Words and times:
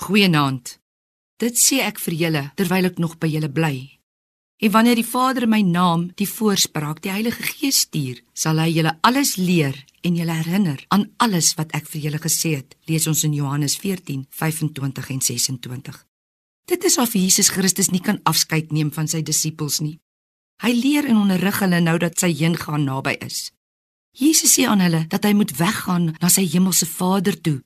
Goeienaand. 0.00 0.78
Dit 1.36 1.58
sê 1.60 1.82
ek 1.84 1.98
vir 2.00 2.14
julle 2.16 2.42
terwyl 2.56 2.88
ek 2.88 3.00
nog 3.02 3.18
by 3.20 3.28
julle 3.28 3.50
bly. 3.52 3.74
En 4.64 4.72
wanneer 4.72 4.96
die 4.96 5.04
Vader 5.04 5.44
in 5.44 5.52
my 5.52 5.60
naam 5.60 6.06
die 6.16 6.28
voorspraak, 6.28 7.02
die 7.04 7.12
Heilige 7.12 7.44
Gees 7.44 7.82
stuur, 7.84 8.22
sal 8.32 8.62
hy 8.62 8.70
julle 8.72 8.94
alles 9.04 9.34
leer 9.36 9.76
en 10.04 10.16
julle 10.16 10.38
herinner 10.40 10.80
aan 10.88 11.04
alles 11.20 11.52
wat 11.60 11.76
ek 11.76 11.88
vir 11.92 12.06
julle 12.06 12.22
gesê 12.24 12.54
het. 12.62 12.76
Lees 12.88 13.08
ons 13.12 13.26
in 13.28 13.36
Johannes 13.36 13.76
14:25 13.76 15.12
en 15.16 15.22
26. 15.28 16.02
Dit 16.72 16.84
is 16.84 16.98
of 16.98 17.12
Jesus 17.12 17.52
Christus 17.52 17.92
nie 17.92 18.00
kan 18.00 18.20
afskeid 18.24 18.72
neem 18.72 18.92
van 18.96 19.08
sy 19.08 19.20
disippels 19.20 19.80
nie. 19.84 19.98
Hy 20.64 20.72
leer 20.80 21.12
en 21.12 21.24
onderrig 21.26 21.60
hulle 21.60 21.80
nou 21.80 21.98
dat 21.98 22.18
sy 22.18 22.32
heengaan 22.32 22.88
naby 22.88 23.18
is. 23.20 23.50
Jesus 24.16 24.56
sê 24.56 24.64
aan 24.64 24.80
hulle 24.80 25.04
dat 25.08 25.24
hy 25.24 25.36
moet 25.36 25.52
weggaan 25.56 26.14
na 26.20 26.28
sy 26.28 26.48
hemelse 26.48 26.86
Vader 26.88 27.36
toe 27.40 27.60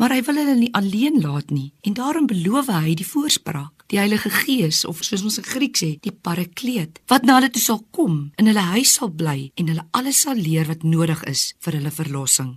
Maar 0.00 0.14
hy 0.16 0.22
wil 0.24 0.38
hulle 0.40 0.54
nie 0.56 0.72
alleen 0.72 1.20
laat 1.20 1.50
nie 1.52 1.72
en 1.84 1.94
daarom 1.96 2.26
beloof 2.26 2.70
hy 2.72 2.94
die 2.96 3.06
voorspraak, 3.06 3.84
die 3.92 4.00
Heilige 4.00 4.30
Gees 4.32 4.84
of 4.88 5.02
soos 5.04 5.24
ons 5.26 5.36
in 5.42 5.44
Grieks 5.44 5.82
sê, 5.82 5.90
die 6.00 6.14
Parakleet, 6.14 7.02
wat 7.12 7.26
na 7.28 7.36
hulle 7.36 7.50
toe 7.52 7.60
sal 7.60 7.82
kom, 7.92 8.30
in 8.40 8.48
hulle 8.48 8.64
huis 8.72 8.94
sal 8.96 9.12
bly 9.12 9.50
en 9.60 9.68
hulle 9.68 9.84
alles 9.92 10.22
sal 10.24 10.38
leer 10.38 10.70
wat 10.70 10.86
nodig 10.86 11.20
is 11.28 11.50
vir 11.60 11.76
hulle 11.76 11.92
verlossing. 11.92 12.54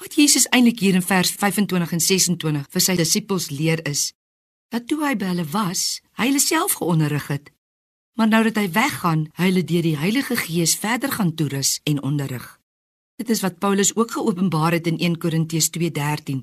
Wat 0.00 0.16
Jesus 0.16 0.48
eintlik 0.56 0.80
hier 0.80 0.96
in 0.96 1.04
vers 1.04 1.34
25 1.36 1.92
en 1.92 2.02
26 2.02 2.64
vir 2.72 2.84
sy 2.86 2.96
disippels 2.98 3.50
leer 3.52 3.84
is 3.88 4.12
dat 4.72 4.88
toe 4.90 5.04
hy 5.04 5.12
by 5.14 5.28
hulle 5.34 5.44
was, 5.52 6.00
hy 6.18 6.32
hulle 6.32 6.40
self 6.42 6.80
geonderrig 6.80 7.28
het. 7.30 7.52
Maar 8.18 8.30
nou 8.32 8.40
dat 8.48 8.56
hy 8.58 8.64
weggaan, 8.74 9.28
hy 9.38 9.50
hulle 9.52 9.62
deur 9.68 9.86
die 9.86 9.98
Heilige 10.00 10.34
Gees 10.40 10.74
verder 10.80 11.12
gaan 11.12 11.34
toerus 11.38 11.76
en 11.86 12.02
onderrig. 12.02 12.46
Dit 13.20 13.30
is 13.30 13.44
wat 13.44 13.60
Paulus 13.62 13.92
ook 13.94 14.16
geopenbaar 14.16 14.74
het 14.80 14.90
in 14.90 14.98
1 14.98 15.20
Korintiërs 15.22 15.70
2:13 15.76 16.42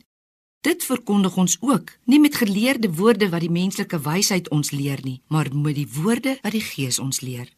Dit 0.62 0.84
verkondig 0.86 1.38
ons 1.42 1.58
ook, 1.60 1.90
nie 2.06 2.20
met 2.20 2.36
geleerde 2.38 2.94
woorde 2.94 3.30
wat 3.30 3.42
die 3.42 3.50
menslike 3.50 3.98
wysheid 4.06 4.50
ons 4.54 4.70
leer 4.72 5.00
nie, 5.02 5.22
maar 5.28 5.50
met 5.56 5.76
die 5.76 5.88
woorde 5.90 6.36
wat 6.44 6.54
die 6.54 6.62
Gees 6.62 7.00
ons 7.00 7.22
leer. 7.26 7.50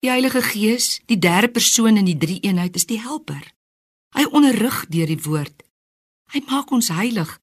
Die 0.00 0.08
Heilige 0.08 0.40
Gees, 0.42 1.00
die 1.06 1.18
derde 1.18 1.48
persoon 1.48 2.00
in 2.00 2.06
die 2.08 2.16
drie-eenheid, 2.16 2.76
is 2.76 2.86
die 2.88 3.00
helper. 3.02 3.42
Hy 4.16 4.24
onderrig 4.32 4.86
deur 4.88 5.10
die 5.10 5.20
woord. 5.26 5.60
Hy 6.32 6.40
maak 6.48 6.72
ons 6.72 6.88
heilig. 6.88 7.34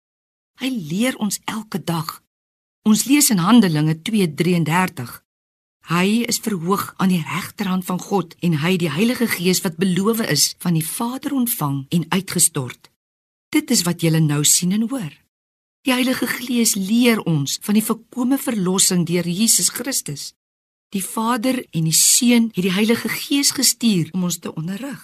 Hy 0.57 0.71
leer 0.73 1.19
ons 1.21 1.37
elke 1.45 1.83
dag. 1.83 2.23
Ons 2.85 3.05
lees 3.05 3.29
in 3.29 3.43
Handelinge 3.43 3.99
2:33. 4.01 5.21
Hy 5.91 6.25
is 6.25 6.41
verhoog 6.41 6.93
aan 6.97 7.13
die 7.13 7.21
regterhand 7.21 7.85
van 7.85 7.99
God 7.99 8.33
en 8.41 8.57
hy 8.65 8.77
die 8.77 8.89
Heilige 8.89 9.27
Gees 9.27 9.61
wat 9.61 9.77
beloof 9.77 10.25
is 10.25 10.55
van 10.57 10.73
die 10.73 10.85
Vader 10.85 11.33
ontvang 11.33 11.85
en 11.89 12.05
uitgestort. 12.09 12.89
Dit 13.55 13.71
is 13.71 13.85
wat 13.87 14.01
julle 14.03 14.19
nou 14.19 14.41
sien 14.43 14.73
en 14.75 14.83
hoor. 14.89 15.13
Die 15.87 15.93
Heilige 15.93 16.27
Gees 16.27 16.73
leer 16.75 17.21
ons 17.23 17.53
van 17.63 17.77
die 17.77 17.83
volkomme 17.85 18.35
verlossing 18.41 19.05
deur 19.07 19.27
Jesus 19.31 19.69
Christus. 19.71 20.33
Die 20.91 21.03
Vader 21.03 21.61
en 21.71 21.85
die 21.87 21.95
Seun 21.95 22.49
het 22.55 22.65
die 22.65 22.73
Heilige 22.75 23.07
Gees 23.13 23.53
gestuur 23.55 24.09
om 24.11 24.25
ons 24.27 24.41
te 24.43 24.51
onderrig. 24.51 25.03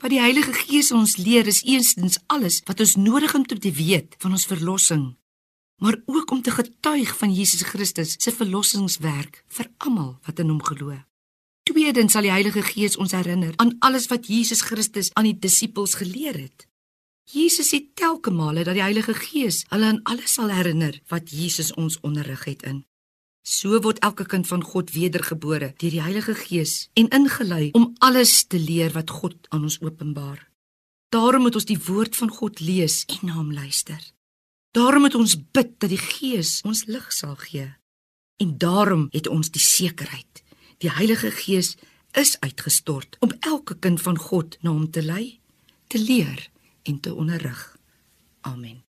Wat 0.00 0.12
die 0.12 0.22
Heilige 0.22 0.54
Gees 0.56 0.88
ons 0.92 1.18
leer 1.20 1.48
is 1.52 1.60
eerstens 1.68 2.16
alles 2.32 2.62
wat 2.64 2.80
ons 2.80 2.94
nodig 2.96 3.34
het 3.36 3.52
om 3.52 3.60
te 3.60 3.72
weet 3.76 4.16
van 4.24 4.36
ons 4.38 4.46
verlossing, 4.48 5.04
maar 5.82 5.98
ook 6.06 6.32
om 6.32 6.40
te 6.42 6.54
getuig 6.56 7.12
van 7.18 7.34
Jesus 7.34 7.66
Christus 7.68 8.14
se 8.16 8.32
verlossingswerk 8.32 9.42
vir 9.58 9.68
almal 9.84 10.14
wat 10.24 10.40
in 10.40 10.54
hom 10.54 10.62
glo. 10.64 10.96
Tweedens 11.68 12.16
sal 12.16 12.24
die 12.24 12.32
Heilige 12.32 12.64
Gees 12.64 12.96
ons 12.96 13.12
herinner 13.12 13.52
aan 13.60 13.74
alles 13.84 14.08
wat 14.08 14.32
Jesus 14.32 14.64
Christus 14.64 15.12
aan 15.12 15.28
die 15.28 15.36
disippels 15.44 15.98
geleer 16.00 16.40
het. 16.40 16.68
Jesus 17.26 17.72
sê 17.72 17.80
telke 17.98 18.30
male 18.30 18.62
dat 18.62 18.76
die 18.78 18.84
Heilige 18.84 19.14
Gees 19.18 19.64
hulle 19.72 19.88
aan 19.90 20.02
alles 20.06 20.36
sal 20.38 20.52
herinner 20.54 20.94
wat 21.10 21.32
Jesus 21.34 21.72
ons 21.74 21.98
onderrig 22.06 22.44
het 22.46 22.62
in. 22.62 22.84
So 23.42 23.80
word 23.82 23.98
elke 24.06 24.26
kind 24.30 24.46
van 24.46 24.62
God 24.62 24.92
wedergebore 24.94 25.72
deur 25.74 25.90
die 25.90 26.02
Heilige 26.02 26.36
Gees 26.38 26.86
en 26.94 27.10
ingelei 27.10 27.72
om 27.74 27.92
alles 27.98 28.44
te 28.46 28.58
leer 28.62 28.94
wat 28.94 29.10
God 29.10 29.50
aan 29.50 29.66
ons 29.66 29.80
openbaar. 29.82 30.38
Daarom 31.10 31.46
moet 31.46 31.58
ons 31.58 31.66
die 31.66 31.80
woord 31.88 32.14
van 32.14 32.30
God 32.30 32.62
lees 32.62 33.02
en 33.10 33.26
na 33.26 33.34
hom 33.40 33.52
luister. 33.52 33.98
Daarom 34.70 35.06
moet 35.06 35.18
ons 35.18 35.34
bid 35.34 35.74
dat 35.82 35.90
die 35.90 36.02
Gees 36.02 36.60
ons 36.62 36.86
lig 36.86 37.10
sal 37.12 37.34
gee. 37.42 37.66
En 38.38 38.58
daarom 38.58 39.08
het 39.10 39.26
ons 39.26 39.50
die 39.50 39.62
sekerheid. 39.62 40.44
Die 40.78 40.94
Heilige 40.94 41.30
Gees 41.34 41.74
is 42.14 42.36
uitgestort 42.38 43.16
om 43.18 43.34
elke 43.40 43.74
kind 43.74 44.02
van 44.02 44.18
God 44.18 44.58
na 44.62 44.70
hom 44.70 44.90
te 44.90 45.02
lei, 45.02 45.40
te 45.90 45.98
leer 45.98 46.50
en 46.86 47.00
te 47.00 47.14
onderrig. 47.14 47.78
Amen. 48.40 48.85